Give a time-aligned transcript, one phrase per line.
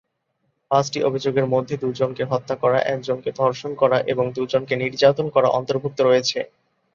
[0.71, 6.39] পাঁচটি অভিযোগের মধ্যে দু'জনকে হত্যা করা, একজনকে ধর্ষণ করা এবং দু'জনকে নির্যাতন করা অন্তর্ভুক্ত রয়েছে।